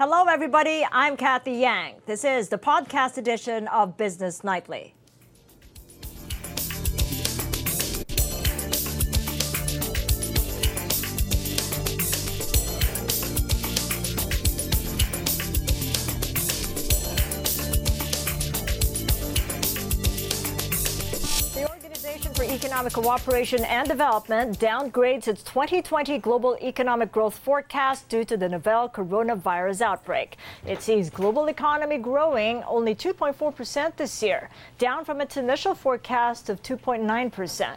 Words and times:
Hello, 0.00 0.24
everybody. 0.30 0.82
I'm 0.90 1.14
Kathy 1.14 1.52
Yang. 1.52 1.96
This 2.06 2.24
is 2.24 2.48
the 2.48 2.56
podcast 2.56 3.18
edition 3.18 3.68
of 3.68 3.98
Business 3.98 4.42
Nightly. 4.42 4.94
Economic 22.80 22.94
Cooperation 22.94 23.62
and 23.64 23.86
Development 23.86 24.58
downgrades 24.58 25.28
its 25.28 25.42
2020 25.42 26.16
global 26.16 26.56
economic 26.62 27.12
growth 27.12 27.36
forecast 27.36 28.08
due 28.08 28.24
to 28.24 28.38
the 28.38 28.48
novel 28.48 28.88
coronavirus 28.88 29.82
outbreak. 29.82 30.38
It 30.66 30.80
sees 30.80 31.10
global 31.10 31.48
economy 31.48 31.98
growing 31.98 32.62
only 32.62 32.94
2.4% 32.94 33.96
this 33.96 34.22
year, 34.22 34.48
down 34.78 35.04
from 35.04 35.20
its 35.20 35.36
initial 35.36 35.74
forecast 35.74 36.48
of 36.48 36.62
2.9%. 36.62 37.76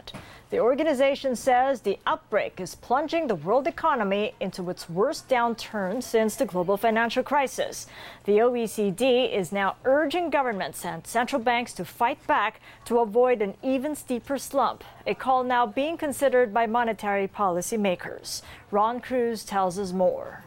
The 0.54 0.60
organization 0.60 1.34
says 1.34 1.80
the 1.80 1.98
outbreak 2.06 2.60
is 2.60 2.76
plunging 2.76 3.26
the 3.26 3.34
world 3.34 3.66
economy 3.66 4.36
into 4.38 4.70
its 4.70 4.88
worst 4.88 5.28
downturn 5.28 6.00
since 6.00 6.36
the 6.36 6.44
global 6.46 6.76
financial 6.76 7.24
crisis. 7.24 7.88
The 8.22 8.38
OECD 8.38 9.34
is 9.34 9.50
now 9.50 9.74
urging 9.84 10.30
governments 10.30 10.84
and 10.84 11.04
central 11.08 11.42
banks 11.42 11.72
to 11.72 11.84
fight 11.84 12.24
back 12.28 12.60
to 12.84 13.00
avoid 13.00 13.42
an 13.42 13.54
even 13.64 13.96
steeper 13.96 14.38
slump, 14.38 14.84
a 15.08 15.14
call 15.16 15.42
now 15.42 15.66
being 15.66 15.96
considered 15.96 16.54
by 16.54 16.66
monetary 16.66 17.26
policymakers. 17.26 18.42
Ron 18.70 19.00
Cruz 19.00 19.42
tells 19.42 19.76
us 19.76 19.90
more. 19.90 20.43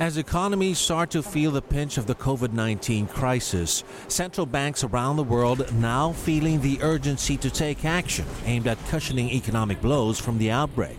As 0.00 0.16
economies 0.16 0.78
start 0.78 1.10
to 1.10 1.22
feel 1.22 1.52
the 1.52 1.62
pinch 1.62 1.98
of 1.98 2.06
the 2.06 2.16
COVID 2.16 2.52
19 2.52 3.06
crisis, 3.06 3.84
central 4.08 4.44
banks 4.44 4.82
around 4.82 5.14
the 5.14 5.22
world 5.22 5.72
now 5.74 6.10
feeling 6.10 6.60
the 6.60 6.82
urgency 6.82 7.36
to 7.36 7.48
take 7.48 7.84
action 7.84 8.26
aimed 8.44 8.66
at 8.66 8.84
cushioning 8.88 9.30
economic 9.30 9.80
blows 9.80 10.18
from 10.18 10.38
the 10.38 10.50
outbreak. 10.50 10.98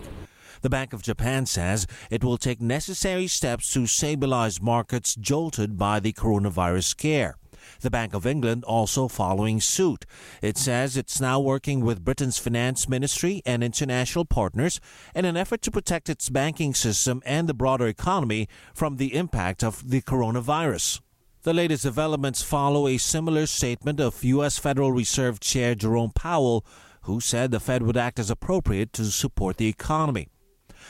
The 0.62 0.70
Bank 0.70 0.94
of 0.94 1.02
Japan 1.02 1.44
says 1.44 1.86
it 2.10 2.24
will 2.24 2.38
take 2.38 2.62
necessary 2.62 3.26
steps 3.26 3.70
to 3.74 3.86
stabilize 3.86 4.62
markets 4.62 5.14
jolted 5.14 5.76
by 5.76 6.00
the 6.00 6.14
coronavirus 6.14 6.84
scare. 6.84 7.36
The 7.80 7.90
Bank 7.90 8.14
of 8.14 8.26
England 8.26 8.64
also 8.64 9.08
following 9.08 9.60
suit. 9.60 10.04
It 10.42 10.56
says 10.58 10.96
it's 10.96 11.20
now 11.20 11.40
working 11.40 11.84
with 11.84 12.04
Britain's 12.04 12.38
finance 12.38 12.88
ministry 12.88 13.42
and 13.44 13.62
international 13.62 14.24
partners 14.24 14.80
in 15.14 15.24
an 15.24 15.36
effort 15.36 15.62
to 15.62 15.70
protect 15.70 16.08
its 16.08 16.28
banking 16.28 16.74
system 16.74 17.22
and 17.24 17.48
the 17.48 17.54
broader 17.54 17.86
economy 17.86 18.48
from 18.74 18.96
the 18.96 19.14
impact 19.14 19.62
of 19.62 19.90
the 19.90 20.02
coronavirus. 20.02 21.00
The 21.42 21.54
latest 21.54 21.84
developments 21.84 22.42
follow 22.42 22.88
a 22.88 22.98
similar 22.98 23.46
statement 23.46 24.00
of 24.00 24.24
U.S. 24.24 24.58
Federal 24.58 24.90
Reserve 24.90 25.38
Chair 25.38 25.76
Jerome 25.76 26.10
Powell, 26.12 26.66
who 27.02 27.20
said 27.20 27.52
the 27.52 27.60
Fed 27.60 27.82
would 27.82 27.96
act 27.96 28.18
as 28.18 28.30
appropriate 28.30 28.92
to 28.94 29.04
support 29.04 29.56
the 29.56 29.68
economy. 29.68 30.28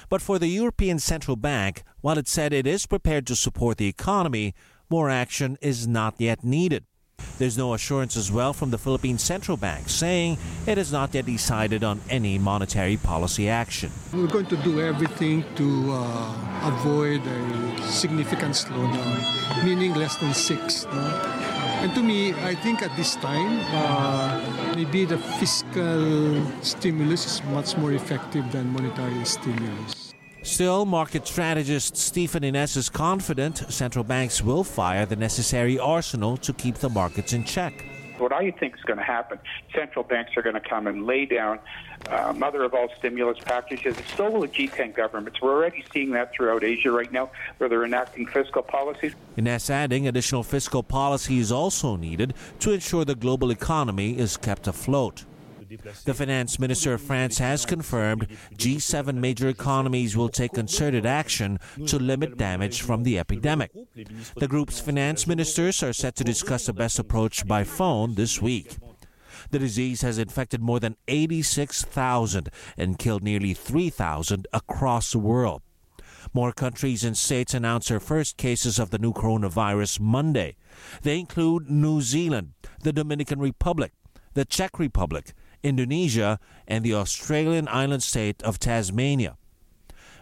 But 0.09 0.23
for 0.23 0.39
the 0.39 0.49
European 0.49 0.99
Central 0.99 1.37
Bank, 1.37 1.83
while 2.01 2.17
it 2.17 2.29
said 2.29 2.53
it 2.53 2.67
is 2.67 2.87
prepared 2.87 3.27
to 3.27 3.37
support 3.37 3.77
the 3.77 3.89
economy, 3.89 4.55
more 4.91 5.11
action 5.11 5.59
is 5.61 5.87
not 5.87 6.15
yet 6.19 6.45
needed. 6.45 6.85
There's 7.39 7.59
no 7.59 7.75
assurance 7.75 8.17
as 8.17 8.33
well 8.33 8.53
from 8.55 8.71
the 8.71 8.79
Philippine 8.79 9.19
Central 9.19 9.57
Bank 9.59 9.89
saying 9.89 10.39
it 10.67 10.79
has 10.79 10.91
not 10.91 11.13
yet 11.15 11.27
decided 11.27 11.85
on 11.85 12.01
any 12.09 12.39
monetary 12.39 12.97
policy 12.97 13.49
action. 13.49 13.91
We're 14.13 14.27
going 14.27 14.47
to 14.47 14.57
do 14.57 14.81
everything 14.81 15.45
to 15.57 15.93
uh, 15.93 16.69
avoid 16.69 17.21
a 17.27 17.83
significant 17.83 18.55
slowdown, 18.55 19.65
meaning 19.65 19.95
less 19.95 20.17
than 20.17 20.33
six. 20.33 20.87
No? 20.87 21.37
And 21.85 21.95
to 21.95 22.03
me, 22.03 22.33
I 22.33 22.55
think 22.55 22.83
at 22.83 22.97
this 22.97 23.17
time, 23.17 23.61
uh, 23.71 24.73
maybe 24.75 25.05
the 25.05 25.19
fiscal 25.19 26.43
stimulus 26.63 27.27
is 27.27 27.45
much 27.53 27.77
more 27.77 27.93
effective 27.93 28.51
than 28.51 28.73
monetary 28.73 29.25
stimulus. 29.27 30.06
Still, 30.47 30.87
market 30.87 31.27
strategist 31.27 31.97
Stephen 31.97 32.45
Innes 32.45 32.77
is 32.77 32.89
confident 32.89 33.71
central 33.71 34.05
banks 34.05 34.41
will 34.41 34.63
fire 34.63 35.05
the 35.05 35.17
necessary 35.17 35.77
arsenal 35.77 36.37
to 36.37 36.53
keep 36.53 36.77
the 36.77 36.89
markets 36.89 37.33
in 37.33 37.43
check. 37.43 37.85
What 38.19 38.33
I 38.33 38.53
think 38.53 38.77
is 38.77 38.83
going 38.83 38.99
to 38.99 39.05
happen, 39.05 39.41
central 39.75 40.05
banks 40.05 40.37
are 40.37 40.43
going 40.43 40.55
to 40.55 40.61
come 40.61 40.87
and 40.87 41.05
lay 41.05 41.27
down 41.27 41.59
uh, 42.09 42.33
mother 42.33 42.63
of 42.63 42.75
all 42.75 42.89
stimulus 42.97 43.39
packages. 43.41 43.97
So 44.17 44.31
will 44.31 44.43
the 44.43 44.49
G10 44.49 44.95
governments. 44.95 45.43
We're 45.43 45.51
already 45.51 45.85
seeing 45.93 46.13
that 46.13 46.33
throughout 46.33 46.63
Asia 46.63 46.93
right 46.93 47.11
now, 47.11 47.29
where 47.59 47.69
they're 47.69 47.85
enacting 47.85 48.27
fiscal 48.29 48.63
policies. 48.63 49.15
Innes 49.37 49.69
adding 49.69 50.07
additional 50.07 50.45
fiscal 50.45 50.85
policy 50.85 51.41
is 51.41 51.51
also 51.51 51.97
needed 51.97 52.35
to 52.61 52.71
ensure 52.71 53.05
the 53.05 53.17
global 53.17 53.51
economy 53.51 54.17
is 54.17 54.37
kept 54.37 54.69
afloat. 54.69 55.25
The 56.05 56.15
finance 56.15 56.59
minister 56.59 56.95
of 56.95 57.01
France 57.01 57.39
has 57.39 57.67
confirmed 57.67 58.29
G7 58.55 59.15
major 59.15 59.49
economies 59.49 60.17
will 60.17 60.29
take 60.29 60.53
concerted 60.53 61.07
action 61.07 61.59
to 61.87 61.99
limit 61.99 62.37
damage 62.37 62.83
from 62.83 63.03
the 63.03 63.19
epidemic. 63.19 63.73
The 64.37 64.49
group's 64.49 64.81
finance 64.81 65.27
ministers 65.27 65.83
are 65.83 65.93
set 65.93 66.17
to 66.17 66.25
discuss 66.25 66.67
the 66.67 66.73
best 66.73 66.99
approach 66.99 67.47
by 67.47 67.65
phone 67.65 68.15
this 68.15 68.41
week. 68.41 68.77
The 69.51 69.59
disease 69.59 70.03
has 70.03 70.19
infected 70.19 70.61
more 70.61 70.81
than 70.81 70.97
86,000 71.09 72.49
and 72.77 72.99
killed 72.99 73.23
nearly 73.23 73.55
3,000 73.55 74.47
across 74.53 75.13
the 75.13 75.19
world. 75.19 75.63
More 76.35 76.53
countries 76.53 77.05
and 77.05 77.17
states 77.17 77.55
announced 77.55 77.89
their 77.89 78.01
first 78.01 78.37
cases 78.37 78.79
of 78.79 78.91
the 78.91 78.99
new 78.99 79.13
coronavirus 79.13 80.01
Monday. 80.01 80.57
They 81.03 81.21
include 81.21 81.71
New 81.71 82.01
Zealand, 82.01 82.53
the 82.83 82.93
Dominican 82.93 83.39
Republic, 83.39 83.93
the 84.35 84.45
Czech 84.45 84.79
Republic, 84.79 85.33
Indonesia, 85.67 86.39
and 86.67 86.85
the 86.85 86.95
Australian 86.95 87.69
island 87.69 88.03
state 88.03 88.43
of 88.43 88.59
Tasmania. 88.59 89.37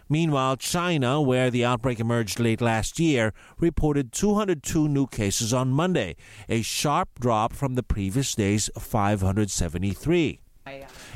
Meanwhile, 0.09 0.57
China, 0.57 1.21
where 1.21 1.51
the 1.51 1.65
outbreak 1.65 1.99
emerged 1.99 2.39
late 2.39 2.61
last 2.61 3.01
year, 3.01 3.33
reported 3.59 4.13
202 4.13 4.89
new 4.89 5.07
cases 5.07 5.53
on 5.53 5.71
Monday, 5.71 6.17
a 6.49 6.63
sharp 6.63 7.09
drop 7.19 7.53
from 7.53 7.75
the 7.75 7.83
previous 7.83 8.35
day's 8.35 8.69
573. 8.79 10.41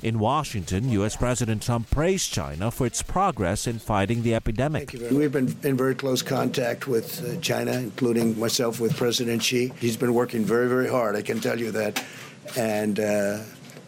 In 0.02 0.18
Washington, 0.18 0.90
U.S. 0.90 1.16
President 1.16 1.62
Trump 1.62 1.90
praised 1.90 2.32
China 2.32 2.70
for 2.70 2.86
its 2.86 3.02
progress 3.02 3.66
in 3.66 3.78
fighting 3.78 4.22
the 4.22 4.34
epidemic. 4.34 4.92
We've 5.10 5.32
been 5.32 5.56
in 5.62 5.76
very 5.76 5.94
close 5.94 6.20
contact 6.20 6.86
with 6.86 7.24
uh, 7.24 7.40
China, 7.40 7.72
including 7.72 8.38
myself 8.38 8.78
with 8.78 8.94
President 8.96 9.42
Xi. 9.42 9.72
He's 9.80 9.96
been 9.96 10.12
working 10.12 10.44
very, 10.44 10.68
very 10.68 10.88
hard, 10.88 11.16
I 11.16 11.22
can 11.22 11.40
tell 11.40 11.58
you 11.58 11.70
that. 11.72 12.04
And 12.56 13.00
uh, 13.00 13.38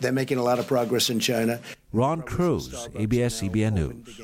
they're 0.01 0.13
making 0.13 0.39
a 0.39 0.43
lot 0.43 0.59
of 0.59 0.67
progress 0.67 1.11
in 1.11 1.21
China. 1.21 1.61
Ron 1.93 2.23
Cruz, 2.23 2.89
ABS-CBN 2.95 3.73
News. 3.73 4.21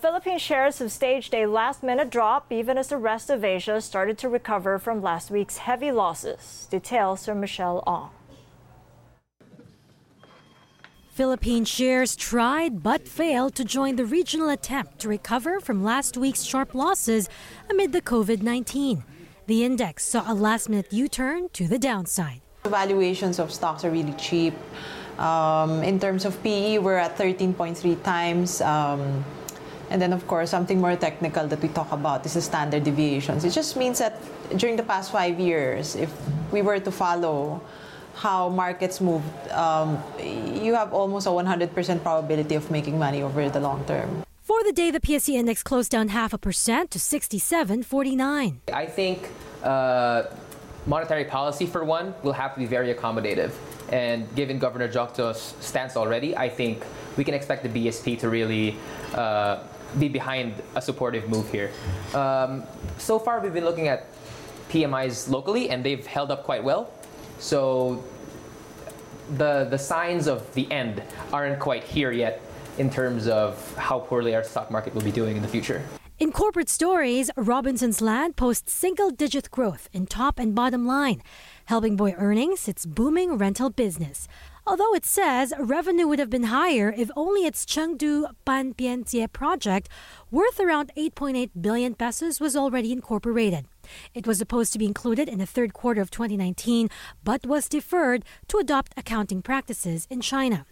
Philippine 0.00 0.38
shares 0.38 0.78
have 0.78 0.90
staged 0.90 1.34
a 1.34 1.46
last 1.46 1.82
minute 1.82 2.10
drop 2.10 2.50
even 2.50 2.78
as 2.78 2.88
the 2.88 2.96
rest 2.96 3.28
of 3.28 3.44
Asia 3.44 3.80
started 3.80 4.16
to 4.18 4.28
recover 4.28 4.78
from 4.78 5.02
last 5.02 5.30
week's 5.30 5.58
heavy 5.58 5.92
losses. 5.92 6.66
Details 6.70 7.26
from 7.26 7.40
Michelle 7.40 7.84
Ong. 7.86 8.10
Philippine 11.10 11.66
shares 11.66 12.16
tried 12.16 12.82
but 12.82 13.06
failed 13.06 13.54
to 13.56 13.64
join 13.64 13.96
the 13.96 14.06
regional 14.06 14.48
attempt 14.48 14.98
to 15.00 15.10
recover 15.10 15.60
from 15.60 15.84
last 15.84 16.16
week's 16.16 16.42
sharp 16.42 16.74
losses 16.74 17.28
amid 17.68 17.92
the 17.92 18.00
COVID 18.00 18.40
19. 18.40 19.04
The 19.46 19.62
index 19.62 20.06
saw 20.06 20.24
a 20.26 20.32
last 20.32 20.70
minute 20.70 20.90
U 20.90 21.08
turn 21.08 21.50
to 21.50 21.68
the 21.68 21.78
downside. 21.78 22.40
Valuations 22.64 23.38
of 23.38 23.52
stocks 23.52 23.84
are 23.84 23.90
really 23.90 24.14
cheap. 24.14 24.54
Um, 25.18 25.82
in 25.82 26.00
terms 26.00 26.24
of 26.24 26.42
PE, 26.42 26.78
we're 26.78 26.96
at 26.96 27.16
13.3 27.16 28.02
times. 28.02 28.60
Um, 28.60 29.24
and 29.90 30.00
then, 30.00 30.12
of 30.12 30.26
course, 30.26 30.50
something 30.50 30.80
more 30.80 30.96
technical 30.96 31.46
that 31.46 31.60
we 31.60 31.68
talk 31.68 31.92
about 31.92 32.24
is 32.24 32.34
the 32.34 32.40
standard 32.40 32.84
deviations. 32.84 33.44
It 33.44 33.50
just 33.50 33.76
means 33.76 33.98
that 33.98 34.16
during 34.56 34.76
the 34.76 34.82
past 34.82 35.12
five 35.12 35.38
years, 35.38 35.96
if 35.96 36.10
we 36.50 36.62
were 36.62 36.80
to 36.80 36.90
follow 36.90 37.60
how 38.14 38.48
markets 38.48 39.00
moved, 39.00 39.28
um, 39.52 40.02
you 40.18 40.74
have 40.74 40.92
almost 40.92 41.26
a 41.26 41.30
100% 41.30 42.02
probability 42.02 42.54
of 42.54 42.70
making 42.70 42.98
money 42.98 43.22
over 43.22 43.48
the 43.50 43.60
long 43.60 43.84
term. 43.84 44.24
For 44.42 44.64
the 44.64 44.72
day, 44.72 44.90
the 44.90 45.00
PSE 45.00 45.34
index 45.34 45.62
closed 45.62 45.90
down 45.90 46.08
half 46.08 46.32
a 46.32 46.38
percent 46.38 46.90
to 46.92 46.98
67.49. 46.98 48.56
I 48.72 48.86
think 48.86 49.28
uh, 49.62 50.24
monetary 50.86 51.24
policy, 51.24 51.66
for 51.66 51.84
one, 51.84 52.14
will 52.22 52.32
have 52.32 52.54
to 52.54 52.60
be 52.60 52.66
very 52.66 52.92
accommodative. 52.94 53.52
And 53.90 54.32
given 54.34 54.58
Governor 54.58 54.88
Diokno's 54.88 55.54
stance 55.60 55.96
already, 55.96 56.36
I 56.36 56.48
think 56.48 56.82
we 57.16 57.24
can 57.24 57.34
expect 57.34 57.62
the 57.62 57.68
BSP 57.68 58.18
to 58.20 58.28
really 58.28 58.76
uh, 59.14 59.62
be 59.98 60.08
behind 60.08 60.54
a 60.74 60.82
supportive 60.82 61.28
move 61.28 61.50
here. 61.50 61.70
Um, 62.14 62.64
so 62.98 63.18
far, 63.18 63.40
we've 63.40 63.52
been 63.52 63.64
looking 63.64 63.88
at 63.88 64.06
PMIs 64.70 65.28
locally, 65.28 65.70
and 65.70 65.84
they've 65.84 66.06
held 66.06 66.30
up 66.30 66.44
quite 66.44 66.64
well. 66.64 66.90
So 67.38 68.02
the 69.36 69.66
the 69.70 69.78
signs 69.78 70.26
of 70.26 70.52
the 70.54 70.70
end 70.70 71.02
aren't 71.32 71.58
quite 71.58 71.84
here 71.84 72.12
yet 72.12 72.40
in 72.78 72.90
terms 72.90 73.28
of 73.28 73.76
how 73.76 74.00
poorly 74.00 74.34
our 74.34 74.44
stock 74.44 74.70
market 74.70 74.94
will 74.94 75.02
be 75.02 75.12
doing 75.12 75.36
in 75.36 75.42
the 75.42 75.48
future. 75.48 75.82
In 76.22 76.30
corporate 76.30 76.68
stories, 76.68 77.32
Robinsons 77.36 78.00
Land 78.00 78.36
posts 78.36 78.72
single 78.72 79.10
digit 79.10 79.50
growth 79.50 79.88
in 79.92 80.06
top 80.06 80.38
and 80.38 80.54
bottom 80.54 80.86
line, 80.86 81.20
helping 81.64 81.96
buoy 81.96 82.14
earnings 82.16 82.68
its 82.68 82.86
booming 82.86 83.36
rental 83.38 83.70
business. 83.70 84.28
Although 84.64 84.94
it 84.94 85.04
says 85.04 85.52
revenue 85.58 86.06
would 86.06 86.20
have 86.20 86.30
been 86.30 86.44
higher 86.44 86.94
if 86.96 87.10
only 87.16 87.44
its 87.44 87.66
Chengdu 87.66 88.26
Banbianjie 88.46 89.32
project, 89.32 89.88
worth 90.30 90.60
around 90.60 90.92
8.8 90.96 91.50
billion 91.60 91.96
pesos, 91.96 92.38
was 92.38 92.54
already 92.54 92.92
incorporated. 92.92 93.66
It 94.14 94.24
was 94.24 94.38
supposed 94.38 94.72
to 94.74 94.78
be 94.78 94.86
included 94.86 95.28
in 95.28 95.40
the 95.40 95.52
third 95.54 95.72
quarter 95.72 96.00
of 96.00 96.12
2019, 96.12 96.88
but 97.24 97.44
was 97.44 97.68
deferred 97.68 98.24
to 98.46 98.58
adopt 98.58 98.94
accounting 98.96 99.42
practices 99.42 100.06
in 100.08 100.20
China. 100.20 100.66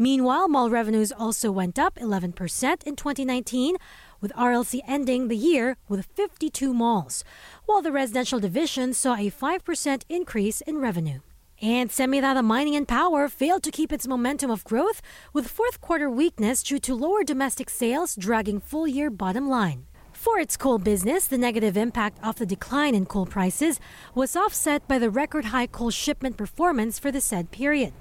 Meanwhile, 0.00 0.46
mall 0.48 0.70
revenues 0.70 1.10
also 1.10 1.50
went 1.50 1.76
up 1.76 1.96
11% 1.96 2.84
in 2.84 2.94
2019, 2.94 3.76
with 4.20 4.32
RLC 4.34 4.80
ending 4.86 5.26
the 5.26 5.36
year 5.36 5.76
with 5.88 6.06
52 6.14 6.72
malls, 6.72 7.24
while 7.66 7.82
the 7.82 7.90
residential 7.90 8.38
division 8.38 8.94
saw 8.94 9.16
a 9.16 9.28
5% 9.28 10.02
increase 10.08 10.60
in 10.60 10.78
revenue. 10.78 11.18
And 11.60 11.90
Semirara 11.90 12.44
Mining 12.44 12.76
and 12.76 12.86
Power 12.86 13.28
failed 13.28 13.64
to 13.64 13.72
keep 13.72 13.92
its 13.92 14.06
momentum 14.06 14.52
of 14.52 14.62
growth, 14.62 15.02
with 15.32 15.48
fourth 15.48 15.80
quarter 15.80 16.08
weakness 16.08 16.62
due 16.62 16.78
to 16.78 16.94
lower 16.94 17.24
domestic 17.24 17.68
sales 17.68 18.14
dragging 18.16 18.60
full 18.60 18.86
year 18.86 19.10
bottom 19.10 19.48
line. 19.48 19.88
For 20.12 20.38
its 20.38 20.56
coal 20.56 20.78
business, 20.78 21.26
the 21.26 21.38
negative 21.38 21.76
impact 21.76 22.18
of 22.22 22.36
the 22.36 22.46
decline 22.46 22.94
in 22.94 23.06
coal 23.06 23.26
prices 23.26 23.80
was 24.14 24.36
offset 24.36 24.86
by 24.86 25.00
the 25.00 25.10
record 25.10 25.46
high 25.46 25.66
coal 25.66 25.90
shipment 25.90 26.36
performance 26.36 27.00
for 27.00 27.10
the 27.10 27.20
said 27.20 27.50
period. 27.50 27.92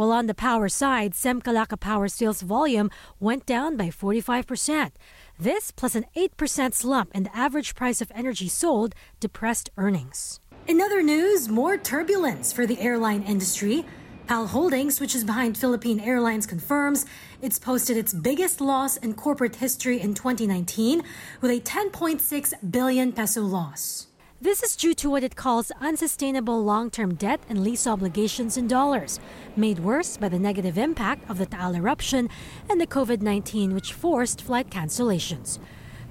While 0.00 0.12
on 0.12 0.28
the 0.28 0.34
power 0.34 0.70
side, 0.70 1.14
Sem-Calaca 1.14 1.78
Power 1.78 2.08
sales 2.08 2.40
volume 2.40 2.88
went 3.18 3.44
down 3.44 3.76
by 3.76 3.88
45%. 3.90 4.92
This, 5.38 5.70
plus 5.70 5.94
an 5.94 6.06
8% 6.16 6.72
slump 6.72 7.10
in 7.14 7.24
the 7.24 7.36
average 7.36 7.74
price 7.74 8.00
of 8.00 8.10
energy 8.14 8.48
sold, 8.48 8.94
depressed 9.20 9.68
earnings. 9.76 10.40
In 10.66 10.80
other 10.80 11.02
news, 11.02 11.50
more 11.50 11.76
turbulence 11.76 12.50
for 12.50 12.66
the 12.66 12.80
airline 12.80 13.24
industry. 13.24 13.84
PAL 14.26 14.46
Holdings, 14.46 15.00
which 15.00 15.14
is 15.14 15.22
behind 15.22 15.58
Philippine 15.58 16.00
Airlines, 16.00 16.46
confirms 16.46 17.04
it's 17.42 17.58
posted 17.58 17.98
its 17.98 18.14
biggest 18.14 18.62
loss 18.62 18.96
in 18.96 19.12
corporate 19.12 19.56
history 19.56 20.00
in 20.00 20.14
2019 20.14 21.02
with 21.42 21.50
a 21.50 21.60
10.6 21.60 22.54
billion 22.70 23.12
peso 23.12 23.42
loss. 23.42 24.06
This 24.42 24.62
is 24.62 24.74
due 24.74 24.94
to 24.94 25.10
what 25.10 25.22
it 25.22 25.36
calls 25.36 25.70
unsustainable 25.82 26.64
long 26.64 26.90
term 26.90 27.14
debt 27.14 27.40
and 27.50 27.62
lease 27.62 27.86
obligations 27.86 28.56
in 28.56 28.66
dollars, 28.68 29.20
made 29.54 29.80
worse 29.80 30.16
by 30.16 30.30
the 30.30 30.38
negative 30.38 30.78
impact 30.78 31.28
of 31.28 31.36
the 31.36 31.44
Taal 31.44 31.76
eruption 31.76 32.30
and 32.66 32.80
the 32.80 32.86
COVID 32.86 33.20
19, 33.20 33.74
which 33.74 33.92
forced 33.92 34.40
flight 34.40 34.70
cancellations. 34.70 35.58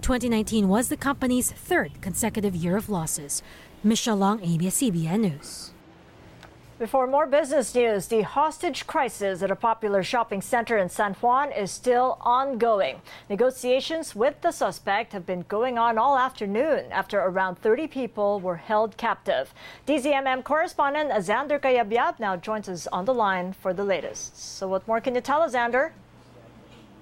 2019 0.01 0.67
was 0.67 0.89
the 0.89 0.95
company's 0.95 1.51
third 1.51 1.99
consecutive 2.01 2.55
year 2.55 2.77
of 2.77 2.87
losses. 2.87 3.41
Michelle 3.83 4.21
Ong, 4.21 4.39
ABS-CBN 4.43 5.21
News. 5.21 5.73
Before 6.79 7.07
more 7.07 7.25
business 7.27 7.75
news, 7.75 8.07
the 8.07 8.21
hostage 8.21 8.87
crisis 8.87 9.43
at 9.43 9.51
a 9.51 9.55
popular 9.57 10.01
shopping 10.01 10.39
center 10.39 10.77
in 10.77 10.87
San 10.87 11.13
Juan 11.15 11.51
is 11.51 11.71
still 11.71 12.17
ongoing. 12.21 13.01
Negotiations 13.29 14.15
with 14.15 14.39
the 14.39 14.53
suspect 14.53 15.11
have 15.11 15.25
been 15.25 15.43
going 15.49 15.77
on 15.77 15.97
all 15.97 16.17
afternoon 16.17 16.89
after 16.89 17.19
around 17.19 17.57
30 17.57 17.87
people 17.87 18.39
were 18.39 18.55
held 18.55 18.95
captive. 18.95 19.53
DZMM 19.87 20.45
correspondent 20.45 21.11
Xander 21.11 21.59
Cayabyab 21.59 22.17
now 22.17 22.37
joins 22.37 22.69
us 22.69 22.87
on 22.87 23.03
the 23.03 23.13
line 23.13 23.51
for 23.51 23.73
the 23.73 23.83
latest. 23.83 24.39
So 24.39 24.69
what 24.69 24.87
more 24.87 25.01
can 25.01 25.15
you 25.15 25.21
tell 25.21 25.41
us, 25.41 25.53
Xander? 25.53 25.91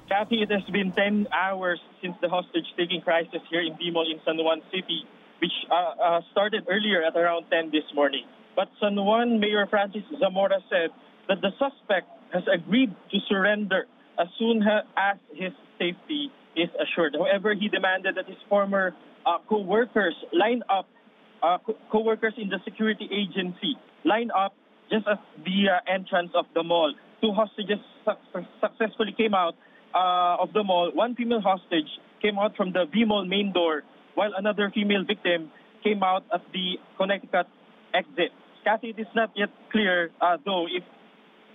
Kathy, 0.09 0.41
it 0.41 0.49
has 0.49 0.63
been 0.73 0.91
10 0.91 1.27
hours 1.31 1.79
since 2.01 2.15
the 2.19 2.29
hostage-taking 2.29 3.01
crisis 3.01 3.41
here 3.51 3.61
in 3.61 3.77
V 3.77 3.91
Mall 3.91 4.09
in 4.11 4.19
San 4.25 4.43
Juan 4.43 4.63
City, 4.71 5.05
which 5.39 5.53
uh, 5.69 5.75
uh, 6.01 6.21
started 6.31 6.65
earlier 6.67 7.03
at 7.03 7.15
around 7.15 7.45
10 7.51 7.69
this 7.69 7.85
morning. 7.93 8.25
But 8.57 8.69
San 8.81 8.95
Juan 8.95 9.39
Mayor 9.39 9.67
Francis 9.69 10.01
Zamora 10.19 10.57
said 10.67 10.89
that 11.29 11.41
the 11.45 11.53
suspect 11.61 12.09
has 12.33 12.41
agreed 12.49 12.89
to 13.11 13.17
surrender 13.29 13.85
as 14.19 14.25
soon 14.39 14.63
as 14.97 15.17
his 15.31 15.53
safety 15.77 16.33
is 16.55 16.67
assured. 16.81 17.15
However, 17.15 17.53
he 17.53 17.69
demanded 17.69 18.15
that 18.17 18.25
his 18.25 18.41
former 18.49 18.95
uh, 19.27 19.37
co-workers 19.47 20.15
line 20.33 20.63
up, 20.73 20.89
uh, 21.43 21.59
co-workers 21.91 22.33
in 22.35 22.49
the 22.49 22.57
security 22.65 23.07
agency 23.13 23.77
line 24.03 24.31
up 24.33 24.55
just 24.89 25.05
at 25.07 25.21
the 25.45 25.69
uh, 25.69 25.93
entrance 25.93 26.31
of 26.33 26.45
the 26.55 26.63
mall. 26.63 26.91
Two 27.21 27.33
hostages 27.33 27.77
su- 28.05 28.41
successfully 28.59 29.13
came 29.15 29.35
out 29.35 29.53
uh, 29.93 30.41
of 30.41 30.51
the 30.53 30.63
mall. 30.63 30.89
One 30.95 31.13
female 31.13 31.41
hostage 31.41 31.89
came 32.23 32.39
out 32.39 32.55
from 32.57 32.73
the 32.73 32.85
V 32.91 33.05
Mall 33.05 33.25
main 33.25 33.53
door, 33.53 33.83
while 34.15 34.31
another 34.35 34.71
female 34.73 35.03
victim 35.05 35.51
came 35.83 36.01
out 36.01 36.23
at 36.33 36.41
the 36.53 36.81
Connecticut 36.97 37.45
exit. 37.93 38.31
Kathy, 38.67 38.89
it 38.89 38.99
is 38.99 39.07
not 39.15 39.31
yet 39.33 39.47
clear, 39.71 40.11
uh, 40.19 40.35
though, 40.43 40.65
if 40.65 40.83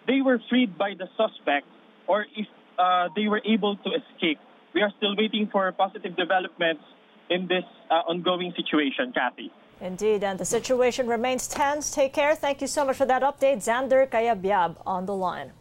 they 0.07 0.23
were 0.23 0.41
freed 0.49 0.79
by 0.79 0.93
the 0.97 1.07
suspect 1.21 1.67
or 2.09 2.25
if 2.35 2.47
uh, 2.79 3.09
they 3.15 3.29
were 3.29 3.43
able 3.45 3.77
to 3.77 3.91
escape. 3.91 4.39
We 4.75 4.81
are 4.81 4.91
still 4.97 5.15
waiting 5.15 5.51
for 5.53 5.71
positive 5.73 6.17
developments 6.17 6.83
in 7.29 7.49
this 7.49 7.65
uh, 7.91 8.09
ongoing 8.09 8.55
situation, 8.57 9.13
Kathy. 9.13 9.53
Indeed, 9.83 10.25
and 10.25 10.39
the 10.39 10.47
situation 10.47 11.07
remains 11.07 11.49
tense. 11.49 11.91
Take 11.91 12.15
care. 12.15 12.35
Thank 12.35 12.63
you 12.63 12.67
so 12.67 12.85
much 12.87 12.97
for 12.97 13.05
that 13.05 13.23
update. 13.23 13.59
Xander 13.59 14.09
Cayabyab 14.09 14.77
on 14.87 15.05
the 15.05 15.15
line. 15.15 15.53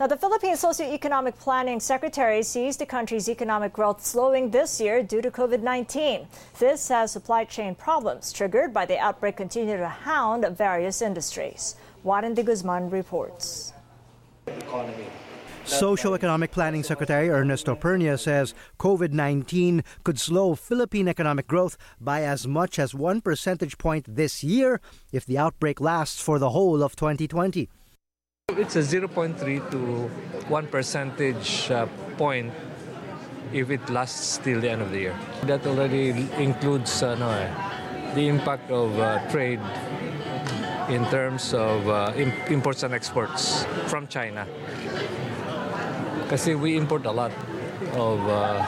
Now, 0.00 0.06
the 0.06 0.16
Philippine 0.16 0.54
Socioeconomic 0.54 1.38
Planning 1.38 1.78
Secretary 1.78 2.42
sees 2.42 2.78
the 2.78 2.86
country's 2.86 3.28
economic 3.28 3.74
growth 3.74 4.02
slowing 4.02 4.48
this 4.48 4.80
year 4.80 5.02
due 5.02 5.20
to 5.20 5.30
COVID 5.30 5.60
19. 5.60 6.26
This 6.58 6.90
as 6.90 7.12
supply 7.12 7.44
chain 7.44 7.74
problems 7.74 8.32
triggered 8.32 8.72
by 8.72 8.86
the 8.86 8.98
outbreak 8.98 9.36
continue 9.36 9.76
to 9.76 9.86
hound 9.86 10.46
various 10.56 11.02
industries. 11.02 11.76
Warren 12.02 12.32
de 12.32 12.42
Guzman 12.42 12.88
reports. 12.88 13.74
Socioeconomic 15.66 16.50
Planning 16.50 16.82
Secretary 16.82 17.28
Ernesto 17.28 17.74
Pernia 17.74 18.16
says 18.16 18.54
COVID 18.78 19.12
19 19.12 19.84
could 20.02 20.18
slow 20.18 20.54
Philippine 20.54 21.08
economic 21.08 21.46
growth 21.46 21.76
by 22.00 22.22
as 22.22 22.48
much 22.48 22.78
as 22.78 22.94
one 22.94 23.20
percentage 23.20 23.76
point 23.76 24.06
this 24.08 24.42
year 24.42 24.80
if 25.12 25.26
the 25.26 25.36
outbreak 25.36 25.78
lasts 25.78 26.22
for 26.22 26.38
the 26.38 26.48
whole 26.48 26.82
of 26.82 26.96
2020. 26.96 27.68
It's 28.58 28.74
a 28.76 28.80
0.3 28.80 29.70
to 29.70 29.78
1 30.48 30.66
percentage 30.66 31.70
uh, 31.70 31.86
point 32.16 32.52
if 33.52 33.70
it 33.70 33.88
lasts 33.90 34.38
till 34.38 34.60
the 34.60 34.70
end 34.70 34.82
of 34.82 34.90
the 34.90 34.98
year. 34.98 35.16
That 35.44 35.66
already 35.66 36.10
includes 36.38 37.02
uh, 37.02 37.14
no, 37.14 37.30
eh, 37.30 38.14
the 38.14 38.26
impact 38.28 38.70
of 38.70 38.98
uh, 38.98 39.18
trade 39.30 39.60
in 40.88 41.06
terms 41.10 41.54
of 41.54 41.88
uh, 41.88 42.12
imports 42.48 42.82
and 42.82 42.92
exports 42.94 43.64
from 43.86 44.08
China. 44.08 44.46
Because 46.22 46.46
we 46.46 46.76
import 46.76 47.06
a 47.06 47.12
lot 47.12 47.32
of 47.94 48.18
uh, 48.28 48.66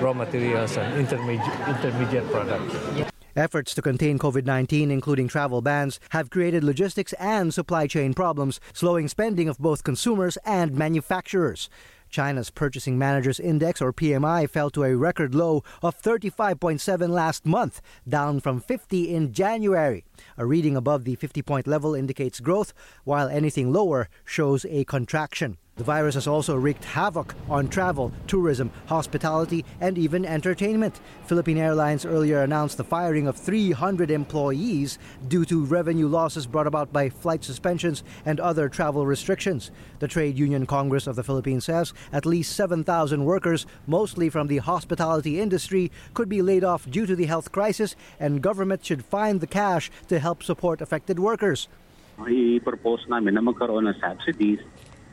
raw 0.00 0.12
materials 0.12 0.76
and 0.76 0.98
intermediate, 0.98 1.68
intermediate 1.68 2.30
products. 2.30 3.11
Efforts 3.34 3.74
to 3.74 3.80
contain 3.80 4.18
COVID 4.18 4.44
19, 4.44 4.90
including 4.90 5.26
travel 5.26 5.62
bans, 5.62 5.98
have 6.10 6.28
created 6.28 6.62
logistics 6.62 7.14
and 7.14 7.52
supply 7.54 7.86
chain 7.86 8.12
problems, 8.12 8.60
slowing 8.74 9.08
spending 9.08 9.48
of 9.48 9.58
both 9.58 9.84
consumers 9.84 10.36
and 10.44 10.74
manufacturers. 10.74 11.70
China's 12.10 12.50
Purchasing 12.50 12.98
Managers 12.98 13.40
Index, 13.40 13.80
or 13.80 13.90
PMI, 13.90 14.48
fell 14.50 14.68
to 14.70 14.84
a 14.84 14.94
record 14.94 15.34
low 15.34 15.64
of 15.82 16.00
35.7 16.00 17.08
last 17.08 17.46
month, 17.46 17.80
down 18.06 18.38
from 18.38 18.60
50 18.60 19.14
in 19.14 19.32
January. 19.32 20.04
A 20.36 20.46
reading 20.46 20.76
above 20.76 21.04
the 21.04 21.14
50 21.14 21.42
point 21.42 21.66
level 21.66 21.94
indicates 21.94 22.40
growth, 22.40 22.72
while 23.04 23.28
anything 23.28 23.72
lower 23.72 24.08
shows 24.24 24.64
a 24.68 24.84
contraction. 24.84 25.58
The 25.76 25.84
virus 25.84 26.16
has 26.16 26.26
also 26.26 26.54
wreaked 26.54 26.84
havoc 26.84 27.34
on 27.48 27.66
travel, 27.68 28.12
tourism, 28.26 28.70
hospitality, 28.88 29.64
and 29.80 29.96
even 29.96 30.26
entertainment. 30.26 31.00
Philippine 31.24 31.56
Airlines 31.56 32.04
earlier 32.04 32.42
announced 32.42 32.76
the 32.76 32.84
firing 32.84 33.26
of 33.26 33.38
300 33.38 34.10
employees 34.10 34.98
due 35.28 35.46
to 35.46 35.64
revenue 35.64 36.08
losses 36.08 36.46
brought 36.46 36.66
about 36.66 36.92
by 36.92 37.08
flight 37.08 37.42
suspensions 37.42 38.04
and 38.26 38.38
other 38.38 38.68
travel 38.68 39.06
restrictions. 39.06 39.70
The 39.98 40.08
Trade 40.08 40.38
Union 40.38 40.66
Congress 40.66 41.06
of 41.06 41.16
the 41.16 41.24
Philippines 41.24 41.64
says 41.64 41.94
at 42.12 42.26
least 42.26 42.54
7,000 42.54 43.24
workers, 43.24 43.64
mostly 43.86 44.28
from 44.28 44.48
the 44.48 44.58
hospitality 44.58 45.40
industry, 45.40 45.90
could 46.12 46.28
be 46.28 46.42
laid 46.42 46.64
off 46.64 46.88
due 46.90 47.06
to 47.06 47.16
the 47.16 47.24
health 47.24 47.50
crisis, 47.50 47.96
and 48.20 48.42
government 48.42 48.84
should 48.84 49.06
find 49.06 49.40
the 49.40 49.46
cash 49.46 49.90
to 50.12 50.20
help 50.20 50.44
support 50.44 50.84
affected 50.84 51.16
workers. 51.16 51.72
I-propose 52.20 53.08
namin 53.08 53.34
na 53.34 53.42
magkaroon 53.42 53.88
ng 53.88 53.96
subsidies 53.96 54.60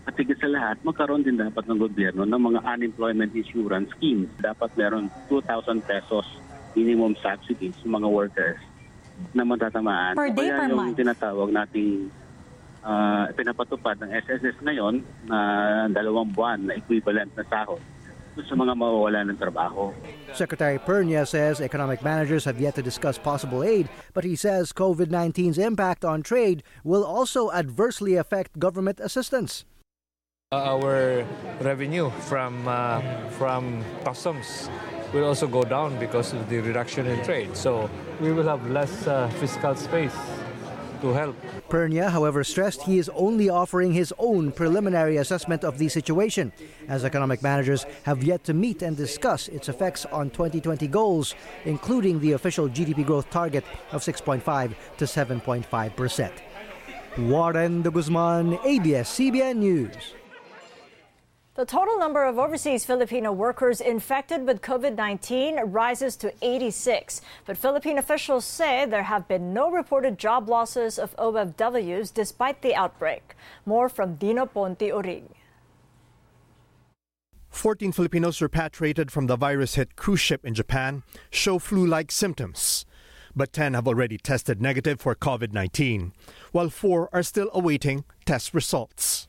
At 0.09 0.17
higit 0.17 0.41
sa 0.41 0.49
lahat, 0.49 0.81
magkaroon 0.81 1.21
din 1.21 1.37
dapat 1.37 1.69
ng 1.69 1.77
gobyerno 1.77 2.25
ng 2.25 2.41
mga 2.41 2.65
unemployment 2.65 3.29
insurance 3.29 3.93
schemes. 3.93 4.25
Dapat 4.41 4.73
meron 4.73 5.05
2,000 5.29 5.85
pesos 5.85 6.25
minimum 6.73 7.13
subsidies 7.21 7.77
sa 7.77 7.85
mga 7.85 8.09
workers 8.09 8.57
na 9.37 9.45
matatamaan. 9.45 10.17
Per 10.17 10.33
day, 10.33 10.49
Kaya 10.49 10.65
per 10.65 10.69
yung 10.73 10.79
month? 10.81 10.97
tinatawag 10.97 11.49
nating 11.53 12.09
uh, 12.81 13.29
pinapatupad 13.37 14.01
ng 14.01 14.09
SSS 14.25 14.57
ngayon 14.65 15.05
na 15.29 15.37
dalawang 15.93 16.33
buwan 16.33 16.65
na 16.65 16.73
equivalent 16.73 17.29
na 17.37 17.45
sahod. 17.45 17.77
Sa 18.47 18.55
mga 18.55 18.77
mawawala 18.77 19.25
ng 19.27 19.37
trabaho. 19.37 19.91
Secretary 20.31 20.79
Pernia 20.79 21.25
says 21.25 21.59
economic 21.59 21.99
managers 21.99 22.45
have 22.45 22.61
yet 22.61 22.75
to 22.75 22.83
discuss 22.85 23.17
possible 23.17 23.63
aid, 23.63 23.89
but 24.13 24.23
he 24.23 24.35
says 24.35 24.71
COVID 24.71 25.11
19's 25.11 25.57
impact 25.57 26.05
on 26.05 26.23
trade 26.23 26.63
will 26.83 27.03
also 27.03 27.51
adversely 27.51 28.15
affect 28.15 28.59
government 28.59 28.99
assistance. 29.01 29.65
Our 30.51 31.25
revenue 31.61 32.09
from, 32.25 32.67
uh, 32.67 33.01
from 33.37 33.85
customs 34.03 34.69
will 35.13 35.25
also 35.25 35.45
go 35.45 35.63
down 35.63 35.97
because 35.99 36.33
of 36.33 36.49
the 36.49 36.59
reduction 36.61 37.05
in 37.05 37.21
trade. 37.23 37.57
So 37.57 37.89
we 38.21 38.31
will 38.31 38.49
have 38.49 38.65
less 38.69 39.05
uh, 39.05 39.29
fiscal 39.37 39.75
space 39.75 40.17
to 41.01 41.13
help. 41.13 41.35
Pernia, 41.69 42.09
however, 42.09 42.43
stressed 42.43 42.83
he 42.83 42.97
is 42.97 43.09
only 43.15 43.49
offering 43.49 43.93
his 43.93 44.13
own 44.17 44.51
preliminary 44.51 45.17
assessment 45.17 45.63
of 45.63 45.77
the 45.77 45.89
situation, 45.89 46.51
as 46.87 47.05
economic 47.05 47.41
managers 47.41 47.85
have 48.03 48.23
yet 48.23 48.43
to 48.43 48.53
meet 48.53 48.81
and 48.81 48.97
discuss 48.97 49.47
its 49.47 49.69
effects 49.69 50.05
on 50.05 50.29
2020 50.29 50.87
goals, 50.87 51.35
including 51.65 52.19
the 52.19 52.33
official 52.33 52.69
GDP 52.69 53.05
growth 53.05 53.29
target 53.29 53.63
of 53.91 54.01
6.5 54.01 54.75
to 54.97 55.05
7.5 55.05 55.95
percent. 55.95 56.33
Warren 57.17 57.81
de 57.81 57.91
Guzman, 57.91 58.59
ABS-CBN 58.63 59.57
News. 59.57 60.18
The 61.59 61.65
total 61.65 61.99
number 61.99 62.23
of 62.23 62.39
overseas 62.39 62.85
Filipino 62.85 63.33
workers 63.33 63.81
infected 63.81 64.47
with 64.47 64.61
COVID 64.61 64.95
19 64.95 65.57
rises 65.65 66.15
to 66.15 66.33
86. 66.41 67.19
But 67.45 67.57
Philippine 67.57 67.97
officials 67.97 68.45
say 68.45 68.85
there 68.85 69.03
have 69.03 69.27
been 69.27 69.53
no 69.53 69.69
reported 69.69 70.17
job 70.17 70.47
losses 70.47 70.97
of 70.97 71.13
OFWs 71.17 72.13
despite 72.13 72.61
the 72.61 72.75
outbreak. 72.75 73.35
More 73.65 73.89
from 73.89 74.15
Dino 74.15 74.45
Ponte 74.45 74.79
Urig. 74.79 75.23
14 77.49 77.91
Filipinos 77.91 78.41
repatriated 78.41 79.11
from 79.11 79.27
the 79.27 79.35
virus 79.35 79.75
hit 79.75 79.97
cruise 79.97 80.21
ship 80.21 80.45
in 80.45 80.53
Japan 80.53 81.03
show 81.29 81.59
flu 81.59 81.85
like 81.85 82.09
symptoms. 82.09 82.85
But 83.35 83.51
10 83.51 83.73
have 83.73 83.85
already 83.85 84.17
tested 84.17 84.61
negative 84.61 85.01
for 85.01 85.13
COVID 85.13 85.51
19, 85.51 86.13
while 86.53 86.69
4 86.69 87.09
are 87.11 87.21
still 87.21 87.49
awaiting 87.53 88.05
test 88.23 88.53
results. 88.53 89.27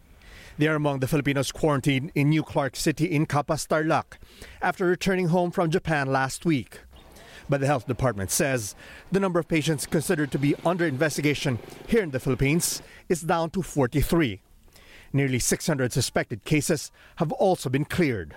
They 0.60 0.68
are 0.68 0.76
among 0.76 1.00
the 1.00 1.08
Filipinos 1.08 1.52
quarantined 1.52 2.12
in 2.14 2.28
New 2.28 2.42
Clark 2.42 2.76
City 2.76 3.06
in 3.06 3.24
Capas 3.24 3.64
Tarlac 3.66 4.20
after 4.60 4.84
returning 4.84 5.28
home 5.28 5.50
from 5.50 5.70
Japan 5.70 6.12
last 6.12 6.44
week. 6.44 6.80
But 7.48 7.62
the 7.62 7.66
health 7.66 7.86
department 7.86 8.30
says 8.30 8.74
the 9.10 9.20
number 9.20 9.40
of 9.40 9.48
patients 9.48 9.86
considered 9.86 10.30
to 10.32 10.38
be 10.38 10.54
under 10.62 10.84
investigation 10.84 11.60
here 11.88 12.02
in 12.02 12.10
the 12.10 12.20
Philippines 12.20 12.82
is 13.08 13.22
down 13.22 13.48
to 13.56 13.62
43. 13.62 14.42
Nearly 15.14 15.38
600 15.38 15.94
suspected 15.94 16.44
cases 16.44 16.92
have 17.16 17.32
also 17.32 17.70
been 17.70 17.86
cleared. 17.86 18.36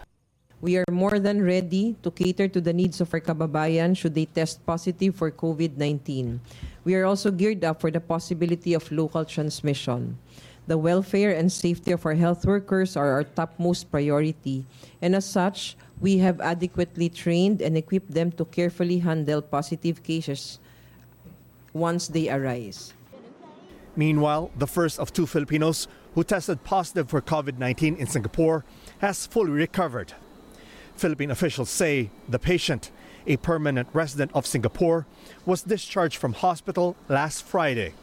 We 0.61 0.77
are 0.77 0.87
more 0.89 1.19
than 1.19 1.43
ready 1.43 1.97
to 2.03 2.09
cater 2.09 2.47
to 2.47 2.61
the 2.61 2.71
needs 2.71 3.01
of 3.01 3.13
our 3.13 3.19
kababayan 3.19 3.97
should 3.97 4.15
they 4.15 4.31
test 4.31 4.65
positive 4.65 5.13
for 5.13 5.29
COVID 5.29 5.75
19. 5.75 6.39
We 6.85 6.95
are 6.95 7.03
also 7.03 7.31
geared 7.31 7.65
up 7.65 7.81
for 7.81 7.91
the 7.91 7.99
possibility 7.99 8.73
of 8.73 8.89
local 8.93 9.25
transmission. 9.25 10.15
The 10.65 10.77
welfare 10.77 11.35
and 11.35 11.51
safety 11.51 11.91
of 11.91 12.05
our 12.05 12.13
health 12.13 12.45
workers 12.45 12.95
are 12.95 13.11
our 13.11 13.23
topmost 13.25 13.91
priority, 13.91 14.65
and 15.01 15.15
as 15.15 15.25
such, 15.25 15.75
we 15.99 16.19
have 16.19 16.39
adequately 16.39 17.09
trained 17.09 17.61
and 17.61 17.75
equipped 17.75 18.11
them 18.11 18.31
to 18.33 18.45
carefully 18.45 18.99
handle 18.99 19.41
positive 19.41 20.03
cases 20.03 20.59
once 21.73 22.07
they 22.07 22.29
arise. 22.29 22.93
Meanwhile, 23.95 24.51
the 24.57 24.67
first 24.67 24.99
of 24.99 25.11
two 25.11 25.27
Filipinos 25.27 25.87
who 26.15 26.23
tested 26.23 26.63
positive 26.63 27.09
for 27.09 27.21
COVID 27.21 27.57
19 27.57 27.97
in 27.97 28.07
Singapore 28.07 28.63
has 28.99 29.27
fully 29.27 29.51
recovered. 29.51 30.13
Philippine 30.95 31.31
officials 31.31 31.69
say 31.69 32.09
the 32.29 32.39
patient, 32.39 32.91
a 33.27 33.37
permanent 33.37 33.89
resident 33.93 34.31
of 34.33 34.45
Singapore, 34.45 35.05
was 35.45 35.63
discharged 35.63 36.15
from 36.15 36.33
hospital 36.33 36.95
last 37.09 37.43
Friday. 37.43 37.93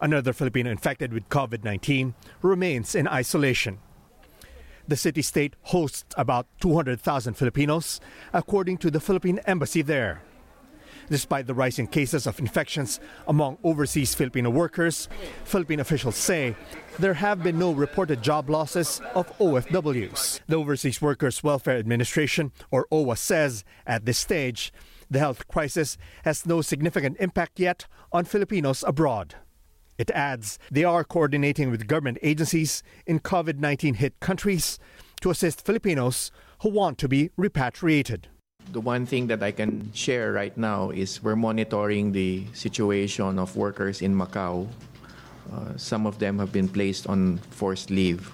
Another 0.00 0.32
Filipino 0.32 0.70
infected 0.70 1.12
with 1.12 1.28
COVID 1.28 1.64
19 1.64 2.14
remains 2.42 2.94
in 2.94 3.08
isolation. 3.08 3.78
The 4.86 4.96
city 4.96 5.22
state 5.22 5.54
hosts 5.62 6.14
about 6.16 6.46
200,000 6.60 7.34
Filipinos, 7.34 8.00
according 8.32 8.78
to 8.78 8.90
the 8.90 9.00
Philippine 9.00 9.40
embassy 9.46 9.82
there. 9.82 10.22
Despite 11.10 11.46
the 11.46 11.54
rising 11.54 11.86
cases 11.86 12.26
of 12.26 12.38
infections 12.38 13.00
among 13.26 13.58
overseas 13.64 14.14
Filipino 14.14 14.50
workers, 14.50 15.08
Philippine 15.44 15.80
officials 15.80 16.16
say 16.16 16.54
there 16.98 17.14
have 17.14 17.42
been 17.42 17.58
no 17.58 17.72
reported 17.72 18.22
job 18.22 18.50
losses 18.50 19.00
of 19.14 19.26
OFWs. 19.38 20.40
The 20.46 20.56
Overseas 20.56 21.02
Workers 21.02 21.42
Welfare 21.42 21.78
Administration, 21.78 22.52
or 22.70 22.86
OWWA, 22.92 23.16
says 23.16 23.64
at 23.86 24.04
this 24.04 24.18
stage 24.18 24.72
the 25.10 25.18
health 25.18 25.48
crisis 25.48 25.96
has 26.24 26.46
no 26.46 26.60
significant 26.60 27.16
impact 27.20 27.58
yet 27.58 27.86
on 28.12 28.24
Filipinos 28.24 28.84
abroad. 28.86 29.34
It 29.98 30.12
adds 30.12 30.60
they 30.70 30.84
are 30.84 31.02
coordinating 31.02 31.72
with 31.72 31.88
government 31.88 32.18
agencies 32.22 32.84
in 33.04 33.18
COVID 33.18 33.58
19 33.58 33.94
hit 33.94 34.18
countries 34.20 34.78
to 35.20 35.30
assist 35.30 35.66
Filipinos 35.66 36.30
who 36.62 36.70
want 36.70 36.98
to 36.98 37.08
be 37.08 37.30
repatriated. 37.36 38.28
The 38.70 38.80
one 38.80 39.06
thing 39.06 39.26
that 39.26 39.42
I 39.42 39.50
can 39.50 39.90
share 39.92 40.32
right 40.32 40.56
now 40.56 40.90
is 40.90 41.20
we're 41.22 41.34
monitoring 41.34 42.12
the 42.12 42.46
situation 42.52 43.40
of 43.40 43.56
workers 43.56 44.02
in 44.02 44.14
Macau. 44.14 44.68
Uh, 45.50 45.76
some 45.76 46.06
of 46.06 46.20
them 46.20 46.38
have 46.38 46.52
been 46.52 46.68
placed 46.68 47.08
on 47.08 47.38
forced 47.50 47.90
leave. 47.90 48.30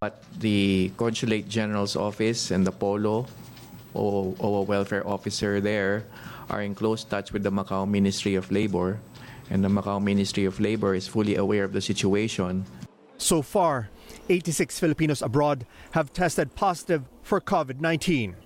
But 0.00 0.22
the 0.38 0.92
Consulate 0.96 1.48
General's 1.48 1.96
office 1.96 2.52
and 2.52 2.64
the 2.64 2.70
Polo, 2.70 3.26
or, 3.94 4.36
or 4.38 4.64
welfare 4.64 5.04
officer 5.08 5.60
there, 5.60 6.04
are 6.48 6.62
in 6.62 6.76
close 6.76 7.02
touch 7.02 7.32
with 7.32 7.42
the 7.42 7.50
Macau 7.50 7.88
Ministry 7.88 8.36
of 8.36 8.52
Labor 8.52 9.00
and 9.50 9.64
the 9.64 9.68
Macau 9.68 10.02
Ministry 10.02 10.44
of 10.44 10.60
Labor 10.60 10.94
is 10.94 11.08
fully 11.08 11.36
aware 11.36 11.64
of 11.64 11.72
the 11.72 11.80
situation. 11.80 12.64
So 13.18 13.42
far, 13.42 13.88
86 14.28 14.78
Filipinos 14.78 15.22
abroad 15.22 15.66
have 15.92 16.12
tested 16.12 16.54
positive 16.54 17.04
for 17.22 17.40
COVID 17.40 17.80
19. 17.80 18.36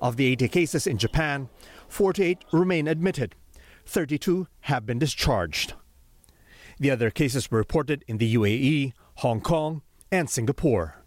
Of 0.00 0.16
the 0.16 0.26
80 0.26 0.48
cases 0.48 0.86
in 0.86 0.98
Japan, 0.98 1.48
48 1.88 2.44
remain 2.52 2.88
admitted, 2.88 3.34
32 3.86 4.48
have 4.60 4.86
been 4.86 4.98
discharged. 4.98 5.74
The 6.78 6.90
other 6.90 7.10
cases 7.10 7.50
were 7.50 7.58
reported 7.58 8.04
in 8.08 8.18
the 8.18 8.34
UAE, 8.34 8.92
Hong 9.16 9.40
Kong, 9.40 9.82
and 10.10 10.28
Singapore. 10.28 11.04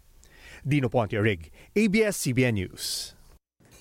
Dino 0.66 0.88
Ponte 0.88 1.12
Rig, 1.12 1.50
ABS 1.76 2.18
CBN 2.18 2.54
News. 2.54 3.14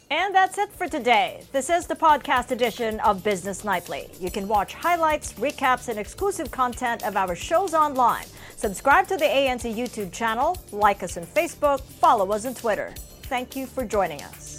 And 0.09 0.33
that's 0.33 0.57
it 0.57 0.71
for 0.71 0.87
today. 0.87 1.43
This 1.51 1.69
is 1.69 1.85
the 1.85 1.95
podcast 1.95 2.51
edition 2.51 3.01
of 3.01 3.25
Business 3.25 3.65
Nightly. 3.65 4.09
You 4.21 4.31
can 4.31 4.47
watch 4.47 4.73
highlights, 4.73 5.33
recaps, 5.33 5.89
and 5.89 5.99
exclusive 5.99 6.49
content 6.49 7.05
of 7.05 7.17
our 7.17 7.35
shows 7.35 7.73
online. 7.73 8.25
Subscribe 8.55 9.07
to 9.09 9.17
the 9.17 9.25
ANC 9.25 9.75
YouTube 9.75 10.13
channel, 10.13 10.57
like 10.71 11.03
us 11.03 11.17
on 11.17 11.25
Facebook, 11.25 11.81
follow 11.81 12.31
us 12.31 12.45
on 12.45 12.53
Twitter. 12.53 12.93
Thank 13.23 13.57
you 13.57 13.65
for 13.65 13.83
joining 13.83 14.21
us. 14.21 14.56